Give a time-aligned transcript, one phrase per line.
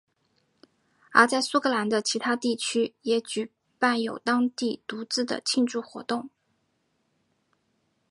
[1.11, 6.31] 而在苏格兰的其他地区也举办有当地独自的庆祝活动。